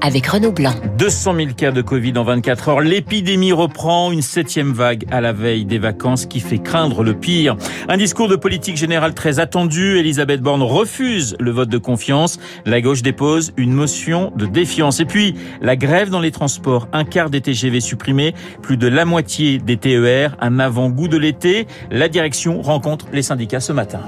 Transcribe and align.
avec 0.00 0.26
Renaud 0.26 0.52
Blanc. 0.52 0.74
200 0.98 1.34
000 1.34 1.48
cas 1.56 1.70
de 1.70 1.82
Covid 1.82 2.16
en 2.16 2.24
24 2.24 2.68
heures. 2.68 2.80
L'épidémie 2.80 3.52
reprend 3.52 4.12
une 4.12 4.22
septième 4.22 4.72
vague 4.72 5.04
à 5.10 5.20
la 5.20 5.32
veille 5.32 5.64
des 5.64 5.78
vacances 5.78 6.26
qui 6.26 6.40
fait 6.40 6.58
craindre 6.58 7.02
le 7.02 7.14
pire. 7.14 7.56
Un 7.88 7.96
discours 7.96 8.28
de 8.28 8.36
politique 8.36 8.76
générale 8.76 9.14
très 9.14 9.38
attendu. 9.38 9.98
Elisabeth 9.98 10.40
Borne 10.40 10.62
refuse 10.62 11.36
le 11.38 11.50
vote 11.50 11.68
de 11.68 11.78
confiance. 11.78 12.38
La 12.66 12.80
gauche 12.80 13.02
dépose 13.02 13.52
une 13.56 13.72
motion 13.72 14.32
de 14.36 14.46
défiance. 14.46 15.00
Et 15.00 15.04
puis, 15.04 15.34
la 15.60 15.76
grève 15.76 16.10
dans 16.10 16.20
les 16.20 16.30
transports. 16.30 16.88
Un 16.92 17.04
quart 17.04 17.30
des 17.30 17.40
TGV 17.40 17.80
supprimés. 17.80 18.34
Plus 18.62 18.76
de 18.76 18.88
la 18.88 19.04
moitié 19.04 19.58
des 19.58 19.76
TER. 19.76 20.36
Un 20.40 20.58
avant-goût 20.58 21.08
de 21.08 21.18
l'été. 21.18 21.66
La 21.90 22.08
direction 22.08 22.62
rencontre 22.62 23.06
les 23.12 23.22
syndicats 23.22 23.60
ce 23.60 23.72
matin. 23.72 24.00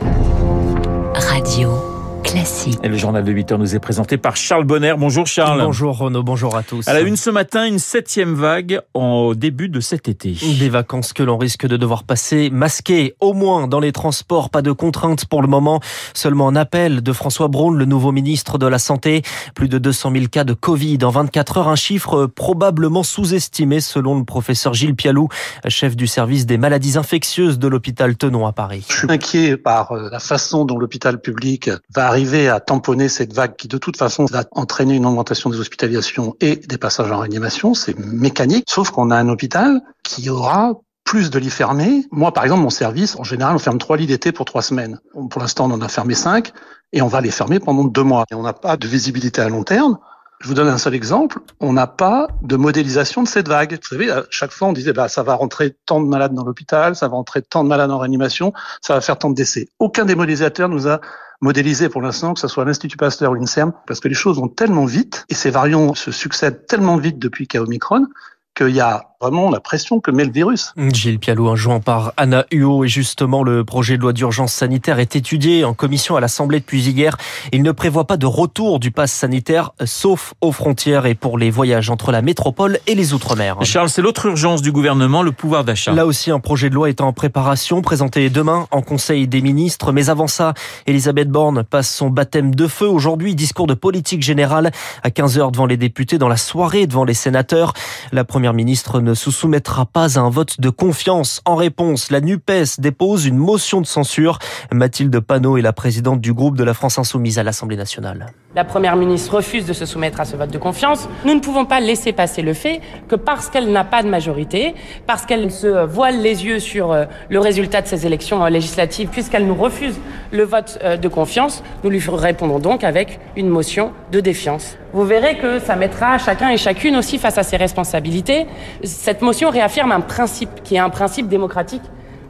Radio. 1.15 2.02
Classique. 2.25 2.79
Et 2.83 2.89
le 2.89 2.97
journal 2.97 3.25
de 3.25 3.33
8 3.33 3.53
heures 3.53 3.59
nous 3.59 3.75
est 3.75 3.79
présenté 3.79 4.17
par 4.17 4.37
Charles 4.37 4.65
Bonner. 4.65 4.95
Bonjour 4.97 5.27
Charles. 5.27 5.63
Bonjour 5.63 5.99
Renaud, 5.99 6.23
bonjour 6.23 6.57
à 6.57 6.63
tous. 6.63 6.87
À 6.89 6.93
la 6.93 7.01
une 7.01 7.17
ce 7.17 7.31
matin, 7.31 7.67
une 7.67 7.79
septième 7.79 8.35
vague 8.35 8.81
au 8.95 9.35
début 9.35 9.69
de 9.69 9.81
cet 9.81 10.09
été. 10.09 10.37
Des 10.59 10.69
vacances 10.69 11.13
que 11.13 11.23
l'on 11.23 11.37
risque 11.37 11.67
de 11.67 11.77
devoir 11.77 12.05
passer 12.05 12.51
masquées, 12.51 13.15
au 13.21 13.33
moins 13.33 13.69
dans 13.69 13.81
les 13.81 13.93
transports, 13.93 14.51
pas 14.51 14.63
de 14.63 14.73
contraintes 14.73 15.27
pour 15.27 15.43
le 15.43 15.49
moment. 15.49 15.81
Seulement 16.15 16.49
un 16.49 16.57
appel 16.57 17.03
de 17.03 17.13
François 17.13 17.49
Braun, 17.49 17.77
le 17.77 17.85
nouveau 17.85 18.13
ministre 18.13 18.59
de 18.59 18.67
la 18.67 18.79
Santé. 18.79 19.23
Plus 19.55 19.69
de 19.69 19.79
200 19.79 20.13
000 20.13 20.27
cas 20.27 20.45
de 20.45 20.55
Covid 20.55 20.99
en 21.03 21.11
24 21.11 21.59
heures, 21.59 21.69
un 21.69 21.77
chiffre 21.77 22.27
probablement 22.27 23.03
sous-estimé 23.03 23.81
selon 23.81 24.19
le 24.19 24.25
professeur 24.25 24.75
Gilles 24.75 24.95
Pialou, 24.95 25.29
chef 25.69 25.97
du 25.97 26.07
service 26.07 26.47
des 26.47 26.59
maladies 26.59 26.97
infectieuses 26.97 27.59
de 27.59 27.69
l'hôpital 27.69 28.17
Tenon 28.17 28.47
à 28.47 28.53
Paris. 28.53 28.87
Je 28.89 28.97
suis 28.99 29.11
inquiet 29.11 29.57
par 29.57 29.93
euh, 29.93 30.09
la 30.11 30.21
façon 30.21 30.65
dont 30.65 30.79
l'hôpital 30.79 31.21
public 31.21 31.71
va 31.95 32.12
arriver 32.13 32.49
à 32.49 32.61
tamponner 32.61 33.09
cette 33.09 33.33
vague 33.33 33.57
qui 33.57 33.69
de 33.69 33.79
toute 33.79 33.97
façon 33.97 34.27
va 34.27 34.45
entraîner 34.53 34.95
une 34.95 35.07
augmentation 35.07 35.49
des 35.49 35.59
hospitalisations 35.59 36.37
et 36.41 36.57
des 36.57 36.77
passages 36.77 37.11
en 37.11 37.19
réanimation, 37.19 37.73
c'est 37.73 37.99
mécanique, 37.99 38.67
sauf 38.69 38.91
qu'on 38.91 39.11
a 39.11 39.17
un 39.17 39.31
hôpital 39.31 39.81
qui 40.03 40.29
aura 40.29 40.75
plus 41.05 41.31
de 41.31 41.39
lits 41.39 41.49
fermés. 41.51 42.07
Moi, 42.11 42.31
par 42.33 42.45
exemple, 42.45 42.63
mon 42.63 42.71
service, 42.71 43.17
en 43.17 43.25
général, 43.25 43.57
on 43.57 43.59
ferme 43.59 43.79
trois 43.79 43.97
lits 43.97 44.07
d'été 44.07 44.31
pour 44.31 44.45
trois 44.45 44.61
semaines. 44.61 45.01
Pour 45.31 45.41
l'instant, 45.41 45.71
on 45.71 45.75
en 45.75 45.81
a 45.81 45.89
fermé 45.89 46.15
cinq 46.15 46.53
et 46.93 47.01
on 47.01 47.09
va 47.09 47.23
les 47.23 47.31
fermer 47.31 47.59
pendant 47.59 47.85
deux 47.85 48.05
mois. 48.05 48.25
Et 48.31 48.35
on 48.35 48.43
n'a 48.43 48.53
pas 48.53 48.77
de 48.77 48.87
visibilité 48.87 49.41
à 49.41 49.49
long 49.49 49.65
terme. 49.65 49.99
Je 50.43 50.49
vous 50.49 50.55
donne 50.55 50.69
un 50.69 50.79
seul 50.79 50.95
exemple. 50.95 51.39
On 51.61 51.73
n'a 51.73 51.87
pas 51.87 52.27
de 52.43 52.57
modélisation 52.57 53.23
de 53.23 53.29
cette 53.29 53.47
vague. 53.47 53.79
Vous 53.81 53.89
savez, 53.89 54.11
à 54.11 54.25
chaque 54.29 54.51
fois, 54.51 54.69
on 54.69 54.73
disait, 54.73 54.93
bah, 54.93 55.07
ça 55.07 55.23
va 55.23 55.35
rentrer 55.35 55.77
tant 55.87 56.01
de 56.01 56.09
malades 56.09 56.35
dans 56.35 56.45
l'hôpital, 56.45 56.97
ça 56.97 57.07
va 57.07 57.15
rentrer 57.15 57.43
tant 57.43 57.63
de 57.63 57.69
malades 57.69 57.93
en 57.93 57.99
réanimation, 57.99 58.53
ça 58.81 58.95
va 58.95 59.01
faire 59.01 59.17
tant 59.19 59.31
de 59.31 59.37
décès. 59.37 59.69
Aucun 59.79 60.05
des 60.05 60.17
modélisateurs 60.17 60.69
nous 60.69 60.89
a 60.89 61.01
modélisé 61.41 61.89
pour 61.89 62.03
l'instant, 62.03 62.35
que 62.35 62.41
ce 62.41 62.49
soit 62.49 62.65
l'Institut 62.65 62.97
Pasteur 62.97 63.31
ou 63.31 63.35
l'INSERM, 63.35 63.73
parce 63.87 64.01
que 64.01 64.09
les 64.09 64.15
choses 64.15 64.39
vont 64.39 64.49
tellement 64.49 64.85
vite 64.85 65.25
et 65.29 65.35
ces 65.35 65.51
variants 65.51 65.95
se 65.95 66.11
succèdent 66.11 66.67
tellement 66.67 66.97
vite 66.97 67.21
depuis 67.21 67.47
a 67.55 67.59
Omicron 67.59 68.07
qu'il 68.55 68.71
y 68.71 68.81
a 68.81 69.12
vraiment 69.23 69.51
la 69.51 69.61
pression 69.61 70.01
que 70.01 70.11
met 70.11 70.25
le 70.25 70.33
virus. 70.33 70.75
Gilles 70.93 71.21
Pialou, 71.21 71.49
un 71.49 71.55
joint 71.55 71.79
par 71.79 72.13
Anna 72.17 72.45
Huot, 72.51 72.85
et 72.85 72.89
justement 72.89 73.45
le 73.45 73.65
projet 73.65 73.97
de 73.97 74.03
loi 74.03 74.13
d'urgence 74.13 74.53
sanitaire 74.53 74.99
est 74.99 75.15
étudié 75.15 75.65
en 75.65 75.75
commission 75.75 76.17
à 76.17 76.21
l'Assemblée 76.21 76.59
depuis 76.59 76.83
hier. 76.83 77.17
Il 77.53 77.63
ne 77.63 77.71
prévoit 77.71 78.09
pas 78.09 78.17
de 78.17 78.27
retour 78.27 78.81
du 78.81 78.91
pass 78.91 79.13
sanitaire, 79.13 79.71
sauf 79.85 80.35
aux 80.41 80.51
frontières 80.51 81.07
et 81.07 81.15
pour 81.15 81.39
les 81.39 81.51
voyages 81.51 81.89
entre 81.89 82.11
la 82.11 82.21
métropole 82.21 82.81
et 82.89 82.97
les 82.97 83.15
Outre-mer. 83.15 83.59
Charles, 83.63 83.91
c'est 83.91 84.03
l'autre 84.03 84.27
urgence 84.27 84.61
du 84.61 84.73
gouvernement, 84.73 85.23
le 85.23 85.31
pouvoir 85.31 85.63
d'achat. 85.63 85.93
Là 85.93 86.05
aussi, 86.05 86.33
un 86.33 86.41
projet 86.41 86.69
de 86.69 86.75
loi 86.75 86.89
est 86.89 87.01
en 87.01 87.13
préparation, 87.13 87.81
présenté 87.81 88.29
demain 88.29 88.67
en 88.73 88.83
Conseil 88.83 89.29
des 89.29 89.41
ministres. 89.41 89.93
Mais 89.93 90.11
avant 90.11 90.27
ça, 90.27 90.53
Elisabeth 90.87 91.29
Borne 91.29 91.63
passe 91.63 91.95
son 91.95 92.11
baptême 92.11 92.57
de 92.57 92.67
feu 92.67 92.89
aujourd'hui, 92.89 93.37
discours 93.37 93.69
de 93.69 93.75
politique 93.75 94.23
générale 94.23 94.73
à 95.05 95.11
15h 95.11 95.53
devant 95.53 95.67
les 95.67 95.77
députés, 95.77 96.19
dans 96.19 96.29
la 96.29 96.37
soirée 96.37 96.89
devant 96.89 97.05
les 97.05 97.15
sénateurs. 97.15 97.73
La 98.11 98.25
première 98.25 98.55
ministre 98.55 99.01
ne 99.01 99.12
se 99.15 99.31
soumettra 99.31 99.87
pas 99.87 100.19
à 100.19 100.23
un 100.23 100.31
vote 100.31 100.61
de 100.61 100.71
confiance. 100.71 101.41
En 101.45 101.57
réponse, 101.57 102.11
la 102.11 102.21
NUPES 102.21 102.79
dépose 102.79 103.27
une 103.27 103.37
motion 103.37 103.81
de 103.81 103.87
censure. 103.87 104.39
Mathilde 104.73 105.19
Panot 105.21 105.59
est 105.59 105.63
la 105.63 105.73
présidente 105.73 106.21
du 106.21 106.33
groupe 106.33 106.57
de 106.57 106.65
la 106.65 106.75
France 106.75 106.99
Insoumise 106.99 107.39
à 107.39 107.43
l'Assemblée 107.43 107.77
nationale. 107.77 108.27
La 108.55 108.65
première 108.65 108.97
ministre 108.97 109.37
refuse 109.37 109.65
de 109.65 109.73
se 109.73 109.87
soumettre 109.87 110.21
à 110.21 110.27
ce 110.27 110.37
vote 110.37 110.51
de 110.51 110.59
confiance. 110.59 111.09
Nous 111.25 111.35
ne 111.35 111.41
pouvons 111.41 111.65
pas 111.65 111.81
laisser 111.81 112.13
passer 112.13 112.43
le 112.43 112.53
fait 112.53 112.83
que 113.09 113.17
parce 113.17 113.49
qu'elle 113.49 113.73
n'a 113.73 113.85
pas 113.85 114.03
de 114.03 114.09
majorité, 114.09 114.75
parce 115.07 115.25
qu'elle 115.25 115.51
se 115.51 115.87
voile 115.87 116.21
les 116.21 116.45
yeux 116.45 116.59
sur 116.59 116.93
euh, 116.93 117.07
le 117.31 117.39
résultat 117.39 117.81
de 117.81 117.87
ces 117.87 118.05
élections 118.07 118.45
euh, 118.45 118.51
législatives, 118.51 119.09
puisqu'elle 119.09 119.47
nous 119.47 119.55
refuse 119.55 119.95
le 120.33 120.45
vote 120.45 120.79
euh, 120.83 120.97
de 120.97 121.09
confiance, 121.09 121.63
nous 121.85 121.91
lui 121.91 122.03
répondons 122.09 122.59
donc 122.59 122.83
avec 122.85 123.21
une 123.37 123.49
motion 123.49 123.93
de 124.11 124.21
défiance. 124.21 124.77
Vous 124.93 125.05
verrez 125.05 125.39
que 125.39 125.59
ça 125.61 125.77
mettra 125.77 126.19
chacun 126.19 126.51
et 126.51 126.57
chacune 126.57 126.97
aussi 126.97 127.19
face 127.19 127.39
à 127.39 127.43
ses 127.43 127.57
responsabilités. 127.57 128.47
Cette 128.83 129.23
motion 129.23 129.51
réaffirme 129.51 129.93
un 129.93 130.01
principe 130.01 130.63
qui 130.65 130.75
est 130.75 130.79
un 130.79 130.91
principe 130.91 131.29
démocratique 131.29 131.83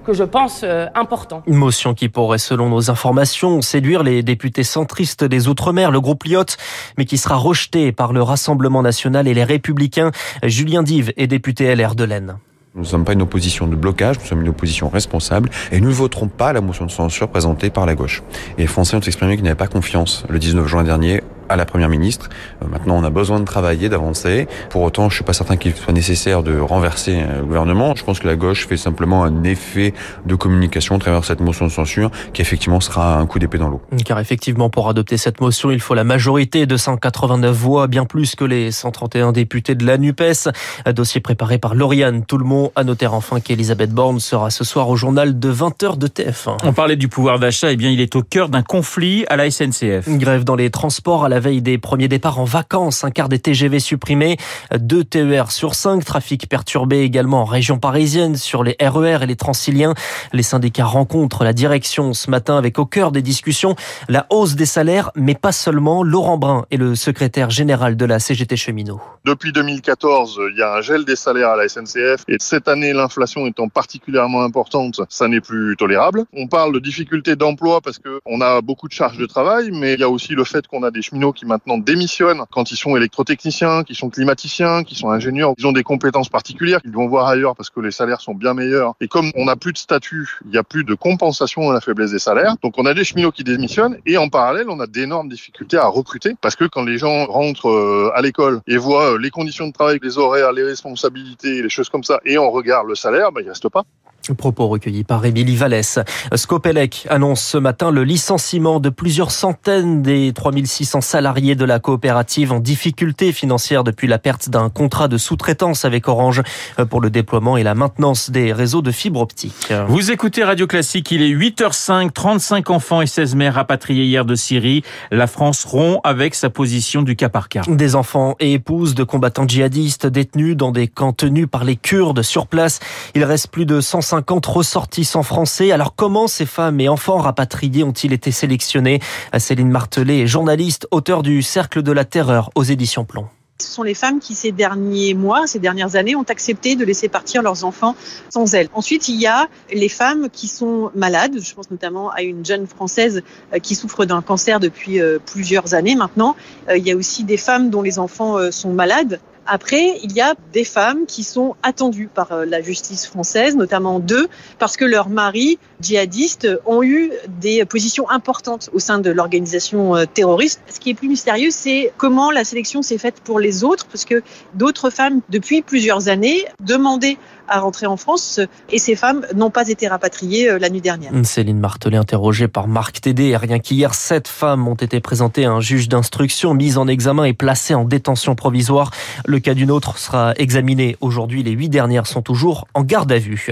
que 0.05 0.13
je 0.13 0.25
pense 0.25 0.63
euh, 0.65 0.87
important. 0.95 1.43
Une 1.47 1.57
motion 1.57 1.95
qui 1.95 2.09
pourrait, 2.09 2.39
selon 2.39 2.69
nos 2.69 2.91
informations, 2.91 3.63
séduire 3.63 4.03
les 4.03 4.25
députés 4.25 4.65
centristes 4.65 5.23
des 5.25 5.47
Outre-mer, 5.47 5.93
le 5.93 6.01
groupe 6.01 6.25
Lyotte, 6.25 6.57
mais 6.99 7.05
qui 7.05 7.19
sera 7.19 7.37
rejetée 7.37 7.93
par 7.93 8.13
le 8.13 8.23
Rassemblement 8.23 8.83
national 8.83 9.29
et 9.29 9.35
les 9.35 9.45
Républicains. 9.45 10.11
Julien 10.43 10.83
Dive 10.83 11.13
est 11.17 11.29
député 11.29 11.73
LR 11.75 11.95
de 11.95 12.05
l'Aisne. 12.05 12.37
Nous 12.75 12.81
ne 12.81 12.87
sommes 12.87 13.05
pas 13.05 13.13
une 13.13 13.21
opposition 13.21 13.67
de 13.67 13.77
blocage, 13.77 14.19
nous 14.19 14.25
sommes 14.25 14.41
une 14.41 14.49
opposition 14.49 14.89
responsable 14.89 15.51
et 15.73 15.81
nous 15.83 15.89
ne 15.89 15.93
voterons 15.93 16.29
pas 16.29 16.55
la 16.55 16.63
motion 16.63 16.87
de 16.87 16.91
censure 16.91 17.29
présentée 17.29 17.69
par 17.69 17.85
la 17.85 17.95
gauche. 17.95 18.23
Et 18.57 18.63
les 18.63 18.67
Français 18.67 18.97
ont 18.97 19.01
exprimé 19.01 19.35
qu'ils 19.35 19.45
n'avaient 19.45 19.55
pas 19.55 19.67
confiance 19.67 20.25
le 20.31 20.39
19 20.39 20.67
juin 20.67 20.83
dernier 20.83 21.23
à 21.53 21.57
la 21.57 21.67
Première 21.67 21.89
ministre. 21.89 22.29
Euh, 22.63 22.67
maintenant, 22.69 22.97
on 22.97 23.05
a 23.05 23.11
besoin 23.11 23.41
de 23.41 23.45
travailler, 23.45 23.89
d'avancer. 23.89 24.49
Pour 24.71 24.83
autant, 24.83 25.09
je 25.09 25.17
suis 25.17 25.25
pas 25.25 25.33
certain 25.33 25.57
qu'il 25.57 25.75
soit 25.75 25.93
nécessaire 25.93 26.43
de 26.43 26.59
renverser 26.59 27.21
euh, 27.23 27.39
le 27.39 27.45
gouvernement. 27.45 27.95
Je 27.95 28.05
pense 28.05 28.19
que 28.19 28.27
la 28.27 28.37
gauche 28.37 28.67
fait 28.67 28.77
simplement 28.77 29.25
un 29.25 29.45
effet 29.45 29.95
de 30.27 30.35
communication 30.35 30.97
à 30.97 30.99
travers 30.99 31.25
cette 31.25 31.41
motion 31.41 31.67
de 31.67 31.71
censure 31.71 32.11
qui 32.33 32.43
effectivement 32.43 32.81
sera 32.81 33.19
un 33.19 33.27
coup 33.27 33.39
d'épée 33.39 33.59
dans 33.59 33.69
l'eau. 33.69 33.81
Car 34.05 34.19
effectivement, 34.19 34.71
pour 34.71 34.89
adopter 34.89 35.17
cette 35.17 35.41
motion, 35.41 35.71
il 35.71 35.81
faut 35.81 35.95
la 35.95 36.05
majorité 36.05 36.67
de 36.67 36.77
189 36.77 37.55
voix, 37.55 37.87
bien 37.87 38.05
plus 38.05 38.35
que 38.35 38.45
les 38.45 38.71
131 38.71 39.33
députés 39.33 39.75
de 39.75 39.85
la 39.85 39.99
NUPES. 39.99 40.49
Un 40.87 40.93
dossier 40.93 41.21
préparé 41.21 41.59
par 41.59 41.75
Lauriane 41.75 42.25
Toulmont. 42.25 42.73
À 42.77 42.85
noter 42.85 43.07
enfin 43.07 43.41
qu'Elisabeth 43.41 43.91
Borne 43.91 44.21
sera 44.21 44.51
ce 44.51 44.65
soir 44.65 44.89
au 44.89 44.97
journal 44.97 45.39
de 45.39 45.53
20h 45.53 45.99
de 45.99 46.07
TF1. 46.07 46.59
On 46.65 46.73
parlait 46.73 46.97
du 46.97 47.09
pouvoir 47.09 47.39
d'achat, 47.39 47.71
et 47.71 47.75
eh 47.75 47.77
bien 47.77 47.91
il 47.91 48.01
est 48.01 48.17
au 48.17 48.23
cœur 48.23 48.49
d'un 48.49 48.63
conflit 48.63 49.25
à 49.29 49.37
la 49.37 49.51
SNCF. 49.51 50.07
Une 50.07 50.19
grève 50.19 50.45
dans 50.45 50.57
les 50.57 50.71
transports 50.71 51.25
à 51.25 51.29
la 51.29 51.41
veille 51.43 51.61
des 51.61 51.77
premiers 51.77 52.09
départs 52.09 52.39
en 52.39 52.45
vacances. 52.45 53.05
Un 53.05 53.11
quart 53.11 53.29
des 53.29 53.39
TGV 53.39 53.81
supprimés, 53.81 54.39
deux 54.79 55.05
TER 55.05 55.51
sur 55.51 55.75
cinq, 55.75 56.05
trafic 56.05 56.49
perturbé 56.49 57.01
également 57.01 57.43
en 57.43 57.45
région 57.45 57.79
parisienne 57.79 58.37
sur 58.37 58.65
les 58.65 58.77
RER 58.81 59.19
et 59.23 59.27
les 59.27 59.37
Transiliens. 59.37 59.93
Les 60.33 60.43
syndicats 60.43 60.87
rencontrent 60.87 61.45
la 61.45 61.53
direction 61.53 62.15
ce 62.15 62.31
matin 62.31 62.57
avec 62.57 62.79
au 62.79 62.87
cœur 62.87 63.13
des 63.13 63.21
discussions 63.21 63.77
la 64.09 64.27
hausse 64.31 64.55
des 64.55 64.67
salaires, 64.67 65.11
mais 65.17 65.35
pas 65.35 65.53
seulement. 65.53 66.03
Laurent 66.03 66.39
Brun 66.39 66.65
est 66.71 66.77
le 66.77 66.95
secrétaire 66.95 67.51
général 67.51 67.97
de 67.97 68.05
la 68.05 68.19
CGT 68.19 68.57
Cheminot. 68.57 69.01
Depuis 69.25 69.53
2014, 69.53 70.41
il 70.53 70.59
y 70.59 70.63
a 70.63 70.75
un 70.75 70.81
gel 70.81 71.05
des 71.05 71.17
salaires 71.17 71.51
à 71.51 71.57
la 71.57 71.69
SNCF 71.69 72.25
et 72.29 72.37
cette 72.39 72.69
année, 72.69 72.93
l'inflation 72.93 73.47
étant 73.47 73.69
particulièrement 73.69 74.43
importante, 74.43 75.01
ça 75.09 75.29
n'est 75.29 75.41
plus 75.41 75.77
tolérable. 75.77 76.25
On 76.33 76.47
parle 76.47 76.73
de 76.73 76.79
difficultés 76.79 77.37
d'emploi 77.37 77.81
parce 77.81 77.99
que 77.99 78.21
on 78.27 78.41
a 78.41 78.61
beaucoup 78.61 78.89
de 78.89 78.93
charges 78.93 79.19
de 79.19 79.27
travail, 79.27 79.71
mais 79.73 79.95
il 79.95 80.01
y 80.01 80.05
a 80.05 80.09
aussi 80.09 80.35
le 80.35 80.45
fait 80.45 80.67
qu'on 80.67 80.83
a 80.83 80.91
des 80.91 81.03
cheminots 81.03 81.32
qui 81.33 81.47
maintenant 81.47 81.79
démissionnent 81.79 82.43
quand 82.51 82.71
ils 82.71 82.77
sont 82.77 82.97
électrotechniciens, 82.97 83.85
qui 83.85 83.95
sont 83.95 84.11
climaticiens, 84.11 84.85
qui 84.85 84.95
sont 84.95 85.11
ingénieurs. 85.11 85.55
Ils 85.59 85.67
ont 85.67 85.73
des 85.73 85.83
compétences 85.83 86.29
particulières 86.29 86.81
qu'ils 86.83 86.93
vont 86.93 87.09
voir 87.09 87.29
ailleurs 87.29 87.57
parce 87.57 87.71
que 87.71 87.81
les 87.81 87.91
salaires 87.91 88.21
sont 88.21 88.35
bien 88.35 88.55
meilleurs. 88.55 88.95
Et 89.01 89.09
comme 89.09 89.31
on 89.35 89.47
n'a 89.47 89.57
plus 89.57 89.73
de 89.73 89.79
statut, 89.79 90.39
il 90.45 90.51
n'y 90.51 90.59
a 90.59 90.63
plus 90.63 90.85
de 90.85 90.95
compensation 90.95 91.71
à 91.71 91.75
la 91.75 91.81
faiblesse 91.81 92.11
des 92.11 92.19
salaires. 92.19 92.57
Donc 92.63 92.75
on 92.79 92.87
a 92.87 92.95
des 92.95 93.05
cheminots 93.05 93.33
qui 93.33 93.45
démissionnent 93.45 93.99
et 94.07 94.17
en 94.17 94.29
parallèle, 94.29 94.69
on 94.69 94.81
a 94.81 94.87
d'énormes 94.87 95.29
difficultés 95.29 95.77
à 95.77 95.87
recruter 95.87 96.35
parce 96.41 96.57
que 96.57 96.65
quand 96.65 96.85
les 96.85 96.99
gens 96.99 97.27
rentrent 97.27 97.69
euh, 97.69 98.13
à 98.15 98.23
l'école 98.23 98.61
et 98.67 98.77
voient 98.77 99.15
euh, 99.15 99.19
les 99.19 99.31
conditions 99.31 99.67
de 99.67 99.73
travail, 99.73 99.99
les 100.03 100.19
horaires, 100.19 100.53
les 100.53 100.65
responsabilités, 100.65 101.63
les 101.63 101.69
choses 101.69 101.89
comme 101.89 102.05
ça, 102.05 102.21
et 102.25 102.39
on 102.39 102.51
regarde 102.51 102.87
le 102.89 102.95
salaire, 102.95 103.33
bah, 103.33 103.41
il 103.43 103.49
reste 103.49 103.69
pas. 103.69 103.85
Propos 104.31 104.69
recueillis 104.69 105.05
par 105.05 105.25
Émilie 105.25 105.57
Vallès. 105.57 105.99
Scopelec 106.35 107.07
annonce 107.11 107.43
ce 107.43 107.59
matin 107.59 107.91
le 107.91 108.05
licenciement 108.05 108.79
de 108.79 108.89
plusieurs 108.89 109.33
centaines 109.33 110.03
des 110.03 110.33
3600 110.33 111.01
salariés 111.01 111.55
de 111.55 111.65
la 111.65 111.81
coopérative 111.81 112.53
en 112.53 112.61
difficulté 112.61 113.33
financière 113.33 113.83
depuis 113.83 114.07
la 114.07 114.19
perte 114.19 114.49
d'un 114.49 114.69
contrat 114.71 115.09
de 115.09 115.19
sous-traitance 115.19 115.85
avec 115.85 116.07
Orange 116.07 116.43
pour 116.89 117.01
le 117.01 117.11
déploiement 117.11 117.57
et 117.57 117.63
la 117.63 117.75
maintenance 117.75 118.31
des 118.31 118.53
réseaux 118.53 118.83
de 118.83 118.93
fibre 118.93 119.21
optique. 119.21 119.73
Vous 119.89 120.13
écoutez 120.13 120.45
Radio 120.45 120.67
Classique, 120.67 121.11
il 121.11 121.23
est 121.23 121.31
8h05, 121.31 122.13
35 122.13 122.71
enfants 122.71 123.01
et 123.01 123.07
16 123.07 123.35
mères 123.35 123.55
rapatriés 123.55 124.05
hier 124.05 124.25
de 124.25 124.35
Syrie. 124.35 124.83
La 125.11 125.27
France 125.27 125.65
rompt 125.65 126.01
avec 126.05 126.35
sa 126.35 126.49
position 126.49 127.03
du 127.03 127.17
cas 127.17 127.29
par 127.29 127.49
cas. 127.49 127.63
Des 127.67 127.97
enfants 127.97 128.37
et 128.39 128.53
épouses 128.53 128.95
de 128.95 129.03
combattants 129.03 129.49
djihadistes 129.49 130.07
détenus 130.07 130.57
dans 130.57 130.71
des 130.71 130.87
camps 130.87 131.13
tenus 131.13 131.49
par 131.51 131.65
les 131.65 131.77
Kurdes 131.77 132.23
sur 132.23 132.47
place. 132.47 132.79
Il 133.15 133.25
reste 133.25 133.49
plus 133.49 133.67
de 133.67 133.81
150 133.81 134.12
50 134.13 134.45
ressortissants 134.45 135.23
français. 135.23 135.73
Alors 135.73 135.95
comment 135.95 136.27
ces 136.27 136.45
femmes 136.45 136.79
et 136.81 136.89
enfants 136.91 137.17
rapatriés 137.17 137.83
ont-ils 137.83 138.13
été 138.13 138.31
sélectionnés? 138.31 139.01
Céline 139.39 139.71
Martelet 139.71 140.27
journaliste, 140.27 140.87
auteur 140.91 141.23
du 141.23 141.41
Cercle 141.41 141.83
de 141.83 141.93
la 141.93 142.05
Terreur 142.05 142.51
aux 142.55 142.63
éditions 142.63 143.07
Plomb. 143.07 143.29
Ce 143.59 143.69
sont 143.69 143.83
les 143.83 143.95
femmes 143.95 144.21
qui, 144.21 144.35
ces 144.35 144.53
derniers 144.53 145.15
mois, 145.15 145.47
ces 145.47 145.61
dernières 145.61 145.97
années, 145.97 146.15
ont 146.15 146.27
accepté 146.29 146.77
de 146.77 146.85
laisser 146.85 147.09
partir 147.09 147.41
leurs 147.41 147.65
enfants 147.65 147.97
sans 148.29 148.53
elles. 148.53 148.69
Ensuite, 148.75 149.09
il 149.09 149.19
y 149.19 149.27
a 149.27 149.49
les 149.73 149.89
femmes 149.89 150.29
qui 150.31 150.47
sont 150.47 150.91
malades. 150.95 151.39
Je 151.41 151.55
pense 151.55 151.71
notamment 151.71 152.11
à 152.11 152.21
une 152.21 152.45
jeune 152.45 152.67
Française 152.67 153.23
euh, 153.55 153.61
qui 153.61 153.75
souffre 153.75 154.05
d'un 154.05 154.21
cancer 154.21 154.61
depuis 154.61 155.01
euh, 155.01 155.19
plusieurs 155.25 155.73
années 155.73 155.95
maintenant. 155.95 156.37
Euh, 156.69 156.77
il 156.77 156.87
y 156.87 156.91
a 156.91 156.97
aussi 156.97 157.25
des 157.25 157.39
femmes 157.39 157.71
dont 157.71 157.81
les 157.81 157.99
enfants 157.99 158.37
sont 158.51 158.75
malades 158.75 159.21
après, 159.47 159.99
il 160.03 160.13
y 160.13 160.21
a 160.21 160.35
des 160.53 160.65
femmes 160.65 161.07
qui 161.07 161.25
sont 161.25 161.57
attendues 161.63 162.09
par 162.13 162.33
euh, 162.33 162.45
la 162.45 162.61
justice 162.63 163.07
française, 163.07 163.57
notamment 163.57 163.99
deux, 163.99 164.29
parce 164.59 164.77
que 164.77 164.85
leurs 164.85 165.09
maris 165.09 165.59
djihadistes 165.81 166.49
ont 166.67 166.83
eu 166.83 167.11
des 167.41 167.65
positions 167.65 168.09
importantes 168.11 168.71
au 168.73 168.79
sein 168.79 168.99
de 168.99 169.11
l'organisation 169.11 169.97
euh, 169.97 170.05
terroriste. 170.05 170.61
Ce 170.69 170.79
qui 170.79 170.91
est 170.91 170.95
plus 170.95 171.09
mystérieux, 171.09 171.51
c'est 171.51 171.93
comment 171.97 172.31
la 172.31 172.45
sélection 172.45 172.83
s'est 172.83 172.99
faite 172.99 173.21
pour 173.25 173.41
les 173.41 173.65
autres, 173.65 173.87
parce 173.87 174.05
que 174.05 174.23
d'autres 174.55 174.91
femmes, 174.91 175.21
depuis 175.29 175.63
plusieurs 175.63 176.09
années, 176.09 176.45
demandaient 176.61 177.19
à 177.49 177.61
rentrer 177.61 177.87
en 177.87 177.97
France 177.97 178.41
et 178.71 178.79
ces 178.79 178.97
femmes 178.97 179.27
n'ont 179.35 179.51
pas 179.51 179.69
été 179.69 179.89
rapatriées 179.89 180.49
euh, 180.49 180.59
la 180.59 180.71
nuit 180.71 180.81
dernière. 180.81 181.13
Céline 181.25 181.59
Martelet 181.59 181.99
interrogée 181.99 182.49
par 182.49 182.69
Marc 182.69 183.01
Tédé. 183.01 183.37
Rien 183.37 183.59
qu'hier, 183.59 183.95
sept 183.95 184.29
femmes 184.29 184.67
ont 184.69 184.75
été 184.75 185.01
présentées 185.01 185.45
à 185.45 185.53
un 185.53 185.61
juge 185.61 185.89
d'instruction, 185.89 186.55
mises 186.55 186.79
en 186.79 186.87
examen 186.87 187.25
et 187.25 187.33
placées 187.33 187.75
en 187.75 187.85
détention 187.85 188.35
provisoire. 188.35 188.91
Le 189.33 189.41
cas 189.41 189.55
d'une 189.55 189.71
autre 189.71 189.97
sera 189.97 190.35
examiné 190.37 190.99
aujourd'hui. 191.01 191.43
Les 191.43 191.53
huit 191.53 191.71
dernières 191.71 192.07
sont 192.07 192.21
toujours 192.21 192.69
en 192.75 192.83
garde 192.83 193.11
à 193.11 193.19
vue. 193.19 193.49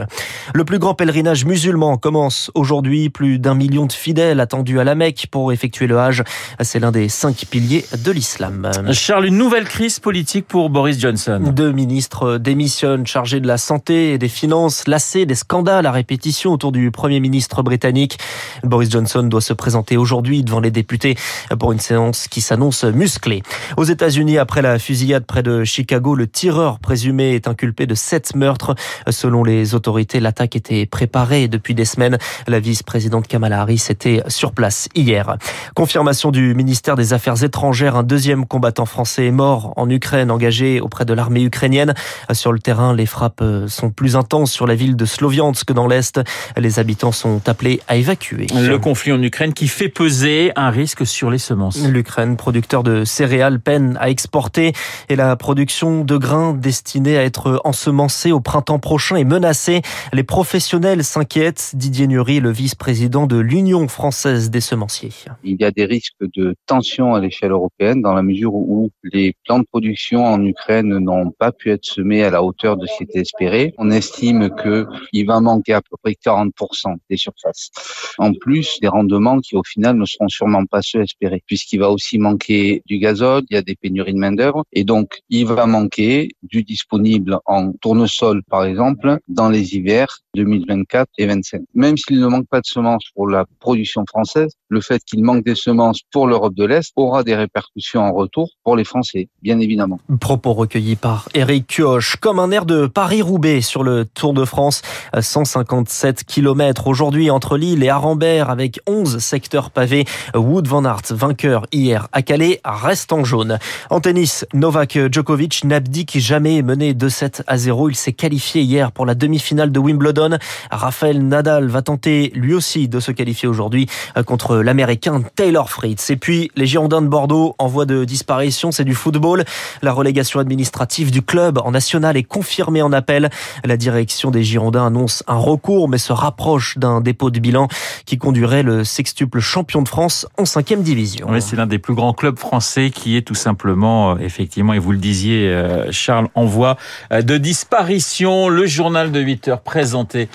Le 0.52 0.66
plus 0.66 0.78
grand 0.78 0.92
pèlerinage 0.92 1.46
musulman 1.46 1.96
commence 1.96 2.50
aujourd'hui. 2.54 3.08
Plus 3.08 3.38
d'un 3.38 3.54
million 3.54 3.86
de 3.86 3.92
fidèles 3.94 4.40
attendus 4.40 4.78
à 4.78 4.84
la 4.84 4.94
Mecque 4.94 5.28
pour 5.30 5.52
effectuer 5.54 5.86
le 5.86 5.98
Hajj. 5.98 6.22
C'est 6.60 6.80
l'un 6.80 6.90
des 6.90 7.08
cinq 7.08 7.46
piliers 7.50 7.86
de 8.04 8.10
l'islam. 8.12 8.70
Charles, 8.92 9.24
une 9.24 9.38
nouvelle 9.38 9.64
crise 9.64 10.00
politique 10.00 10.46
pour 10.46 10.68
Boris 10.68 11.00
Johnson. 11.00 11.40
Deux 11.50 11.72
ministres 11.72 12.36
démissionnent 12.36 13.06
chargés 13.06 13.40
de 13.40 13.46
la 13.46 13.56
santé 13.56 14.12
et 14.12 14.18
des 14.18 14.28
finances, 14.28 14.86
lassé 14.86 15.24
des 15.24 15.34
scandales 15.34 15.86
à 15.86 15.92
répétition 15.92 16.52
autour 16.52 16.72
du 16.72 16.90
Premier 16.90 17.20
ministre 17.20 17.62
britannique. 17.62 18.18
Boris 18.64 18.90
Johnson 18.90 19.22
doit 19.22 19.40
se 19.40 19.54
présenter 19.54 19.96
aujourd'hui 19.96 20.44
devant 20.44 20.60
les 20.60 20.70
députés 20.70 21.16
pour 21.58 21.72
une 21.72 21.80
séance 21.80 22.28
qui 22.28 22.42
s'annonce 22.42 22.84
musclée. 22.84 23.42
Aux 23.78 23.84
États-Unis, 23.84 24.36
après 24.36 24.60
la 24.60 24.78
fusillade 24.78 25.24
près 25.24 25.42
de 25.42 25.64
Chicago, 25.70 26.16
le 26.16 26.26
tireur 26.26 26.80
présumé 26.80 27.34
est 27.34 27.46
inculpé 27.46 27.86
de 27.86 27.94
sept 27.94 28.34
meurtres. 28.34 28.74
Selon 29.08 29.44
les 29.44 29.74
autorités, 29.76 30.18
l'attaque 30.18 30.56
était 30.56 30.84
préparée 30.84 31.46
depuis 31.46 31.74
des 31.74 31.84
semaines. 31.84 32.18
La 32.48 32.58
vice-présidente 32.58 33.28
Kamala 33.28 33.60
Harris 33.60 33.86
était 33.88 34.22
sur 34.26 34.52
place 34.52 34.88
hier. 34.96 35.36
Confirmation 35.74 36.32
du 36.32 36.54
ministère 36.54 36.96
des 36.96 37.12
Affaires 37.12 37.44
étrangères, 37.44 37.94
un 37.94 38.02
deuxième 38.02 38.46
combattant 38.46 38.84
français 38.84 39.26
est 39.26 39.30
mort 39.30 39.72
en 39.76 39.88
Ukraine, 39.88 40.32
engagé 40.32 40.80
auprès 40.80 41.04
de 41.04 41.14
l'armée 41.14 41.42
ukrainienne. 41.42 41.94
Sur 42.32 42.52
le 42.52 42.58
terrain, 42.58 42.92
les 42.92 43.06
frappes 43.06 43.44
sont 43.68 43.90
plus 43.90 44.16
intenses 44.16 44.50
sur 44.50 44.66
la 44.66 44.74
ville 44.74 44.96
de 44.96 45.04
Sloviansk 45.04 45.72
dans 45.72 45.86
l'Est. 45.86 46.20
Les 46.56 46.80
habitants 46.80 47.12
sont 47.12 47.48
appelés 47.48 47.80
à 47.86 47.94
évacuer. 47.94 48.48
Le 48.52 48.78
conflit 48.78 49.12
en 49.12 49.22
Ukraine 49.22 49.54
qui 49.54 49.68
fait 49.68 49.88
peser 49.88 50.50
un 50.56 50.70
risque 50.70 51.06
sur 51.06 51.30
les 51.30 51.38
semences. 51.38 51.80
L'Ukraine, 51.86 52.36
producteur 52.36 52.82
de 52.82 53.04
céréales, 53.04 53.60
peine 53.60 53.96
à 54.00 54.10
exporter 54.10 54.72
et 55.08 55.14
la 55.14 55.36
production 55.36 55.59
de 55.60 56.16
grains 56.16 56.54
destinés 56.54 57.18
à 57.18 57.24
être 57.24 57.60
ensemencés 57.64 58.32
au 58.32 58.40
printemps 58.40 58.78
prochain 58.78 59.16
est 59.16 59.24
menacée. 59.24 59.82
Les 60.12 60.22
professionnels 60.22 61.04
s'inquiètent. 61.04 61.72
Didier 61.74 62.06
Nury, 62.06 62.40
le 62.40 62.50
vice-président 62.50 63.26
de 63.26 63.36
l'Union 63.36 63.86
française 63.86 64.50
des 64.50 64.60
semenciers. 64.60 65.10
Il 65.44 65.60
y 65.60 65.64
a 65.64 65.70
des 65.70 65.84
risques 65.84 66.24
de 66.34 66.54
tension 66.66 67.14
à 67.14 67.20
l'échelle 67.20 67.50
européenne 67.50 68.00
dans 68.00 68.14
la 68.14 68.22
mesure 68.22 68.54
où 68.54 68.90
les 69.04 69.34
plans 69.44 69.58
de 69.58 69.66
production 69.70 70.24
en 70.24 70.42
Ukraine 70.44 70.98
n'ont 70.98 71.30
pas 71.30 71.52
pu 71.52 71.70
être 71.70 71.84
semés 71.84 72.24
à 72.24 72.30
la 72.30 72.42
hauteur 72.42 72.76
de 72.76 72.86
ce 72.86 72.96
qui 72.96 73.02
était 73.04 73.20
espéré 73.20 73.74
on 73.78 73.90
estime 73.90 74.50
qu'il 74.62 75.26
va 75.26 75.40
manquer 75.40 75.74
à 75.74 75.82
peu 75.82 75.96
près 76.02 76.12
40% 76.12 76.96
des 77.08 77.16
surfaces. 77.16 77.70
En 78.18 78.32
plus, 78.32 78.78
des 78.80 78.88
rendements 78.88 79.40
qui 79.40 79.56
au 79.56 79.62
final 79.64 79.96
ne 79.96 80.04
seront 80.04 80.28
sûrement 80.28 80.64
pas 80.66 80.82
ceux 80.82 81.02
espérés, 81.02 81.42
puisqu'il 81.46 81.80
va 81.80 81.90
aussi 81.90 82.18
manquer 82.18 82.82
du 82.86 82.98
gazole, 82.98 83.42
il 83.50 83.54
y 83.54 83.56
a 83.56 83.62
des 83.62 83.76
pénuries 83.76 84.12
de 84.12 84.18
main 84.18 84.32
d'œuvre, 84.32 84.64
et 84.72 84.84
donc 84.84 85.20
il 85.28 85.46
va 85.46 85.49
manquer 85.66 86.28
du 86.42 86.62
disponible 86.62 87.38
en 87.46 87.72
tournesol, 87.80 88.42
par 88.48 88.64
exemple, 88.64 89.18
dans 89.28 89.48
les 89.48 89.74
hivers 89.74 90.18
2024 90.34 91.08
et 91.18 91.26
2025. 91.26 91.62
Même 91.74 91.96
s'il 91.96 92.20
ne 92.20 92.26
manque 92.26 92.46
pas 92.48 92.60
de 92.60 92.66
semences 92.66 93.04
pour 93.14 93.28
la 93.28 93.44
production 93.58 94.04
française, 94.08 94.52
le 94.68 94.80
fait 94.80 95.02
qu'il 95.04 95.22
manque 95.24 95.44
des 95.44 95.54
semences 95.54 96.00
pour 96.12 96.26
l'Europe 96.26 96.54
de 96.54 96.64
l'Est 96.64 96.92
aura 96.96 97.24
des 97.24 97.34
répercussions 97.34 98.02
en 98.02 98.12
retour 98.12 98.50
pour 98.62 98.76
les 98.76 98.84
Français, 98.84 99.28
bien 99.42 99.58
évidemment. 99.58 99.98
Propos 100.20 100.52
recueillis 100.52 100.96
par 100.96 101.28
Eric 101.34 101.66
Kioch, 101.66 102.16
comme 102.20 102.38
un 102.38 102.50
air 102.50 102.66
de 102.66 102.86
Paris-Roubaix 102.86 103.60
sur 103.60 103.82
le 103.82 104.04
Tour 104.04 104.34
de 104.34 104.44
France. 104.44 104.82
157 105.18 106.24
km 106.24 106.86
aujourd'hui 106.86 107.30
entre 107.30 107.56
Lille 107.56 107.82
et 107.82 107.88
Arambert 107.88 108.50
avec 108.50 108.80
11 108.86 109.18
secteurs 109.18 109.70
pavés. 109.70 110.04
Wood 110.34 110.68
van 110.68 110.84
Aert, 110.84 111.02
vainqueur 111.10 111.66
hier 111.72 112.08
à 112.12 112.22
Calais, 112.22 112.60
reste 112.64 113.12
en 113.12 113.24
jaune. 113.24 113.58
En 113.90 114.00
tennis, 114.00 114.46
Novak 114.54 114.98
Djokovic 115.10 115.39
n'abdique 115.64 116.18
jamais 116.18 116.62
mené 116.62 116.92
2-7 116.92 117.42
à 117.46 117.56
0. 117.56 117.90
Il 117.90 117.94
s'est 117.94 118.12
qualifié 118.12 118.62
hier 118.62 118.92
pour 118.92 119.06
la 119.06 119.14
demi-finale 119.14 119.72
de 119.72 119.78
Wimbledon. 119.78 120.38
Raphaël 120.70 121.26
Nadal 121.26 121.68
va 121.68 121.82
tenter 121.82 122.30
lui 122.34 122.52
aussi 122.52 122.88
de 122.88 123.00
se 123.00 123.12
qualifier 123.12 123.48
aujourd'hui 123.48 123.86
contre 124.26 124.56
l'américain 124.58 125.22
Taylor 125.36 125.70
Fritz. 125.70 126.10
Et 126.10 126.16
puis, 126.16 126.50
les 126.56 126.66
Girondins 126.66 127.02
de 127.02 127.08
Bordeaux 127.08 127.54
en 127.58 127.68
voie 127.68 127.86
de 127.86 128.04
disparition, 128.04 128.72
c'est 128.72 128.84
du 128.84 128.94
football. 128.94 129.44
La 129.82 129.92
relégation 129.92 130.40
administrative 130.40 131.10
du 131.10 131.22
club 131.22 131.58
en 131.58 131.70
national 131.70 132.16
est 132.16 132.22
confirmée 132.22 132.82
en 132.82 132.92
appel. 132.92 133.30
La 133.64 133.76
direction 133.76 134.30
des 134.30 134.42
Girondins 134.42 134.86
annonce 134.86 135.22
un 135.26 135.36
recours, 135.36 135.88
mais 135.88 135.98
se 135.98 136.12
rapproche 136.12 136.76
d'un 136.78 137.00
dépôt 137.00 137.30
de 137.30 137.40
bilan 137.40 137.68
qui 138.04 138.18
conduirait 138.18 138.62
le 138.62 138.84
sextuple 138.84 139.40
champion 139.40 139.82
de 139.82 139.88
France 139.88 140.26
en 140.38 140.44
cinquième 140.44 140.82
division. 140.82 141.28
C'est 141.40 141.56
l'un 141.56 141.66
des 141.66 141.78
plus 141.78 141.94
grands 141.94 142.12
clubs 142.12 142.38
français 142.38 142.90
qui 142.90 143.16
est 143.16 143.22
tout 143.22 143.34
simplement, 143.34 144.12
euh, 144.12 144.18
effectivement, 144.20 144.72
et 144.72 144.78
vous 144.78 144.92
le 144.92 144.98
disiez, 144.98 145.29
euh, 145.30 145.90
Charles, 145.92 146.28
en 146.34 146.44
voie 146.44 146.76
euh, 147.12 147.22
de 147.22 147.36
disparition. 147.36 148.48
Le 148.48 148.66
journal 148.66 149.12
de 149.12 149.20
8 149.20 149.48
heures 149.48 149.60
présenté 149.60 150.28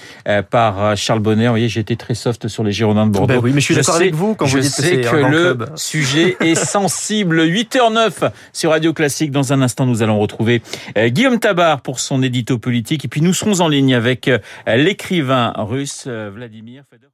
par 0.49 0.97
Charles 0.97 1.19
Bonnet. 1.19 1.45
Vous 1.45 1.51
voyez, 1.51 1.69
j'ai 1.69 1.79
été 1.79 1.95
très 1.95 2.15
soft 2.15 2.47
sur 2.47 2.63
les 2.63 2.71
Girondins 2.71 3.05
de 3.05 3.11
Bordeaux. 3.11 3.35
Ben 3.35 3.39
oui, 3.43 3.51
mais 3.53 3.61
je 3.61 3.65
suis 3.65 3.75
d'accord 3.75 3.95
avec 3.95 4.13
vous 4.13 4.35
quand 4.35 4.45
je 4.45 4.57
vous 4.57 4.63
dites 4.63 4.71
sais 4.71 5.01
que, 5.01 5.09
que, 5.09 5.15
le 5.15 5.55
club. 5.55 5.71
sujet 5.75 6.37
est 6.39 6.55
sensible. 6.55 7.41
8h09 7.45 8.31
sur 8.53 8.71
Radio 8.71 8.93
Classique. 8.93 9.31
Dans 9.31 9.53
un 9.53 9.61
instant, 9.61 9.85
nous 9.85 10.01
allons 10.01 10.19
retrouver 10.19 10.61
Guillaume 10.97 11.39
Tabar 11.39 11.81
pour 11.81 11.99
son 11.99 12.23
édito 12.23 12.57
politique. 12.57 13.05
Et 13.05 13.07
puis, 13.07 13.21
nous 13.21 13.33
serons 13.33 13.61
en 13.61 13.67
ligne 13.67 13.93
avec 13.93 14.29
l'écrivain 14.67 15.53
russe 15.57 16.07
Vladimir 16.07 16.83
Fedorov. 16.89 17.11